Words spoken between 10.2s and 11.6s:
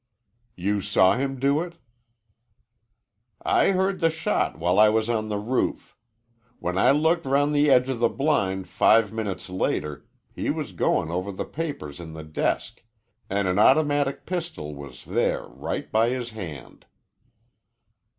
he was goin' over the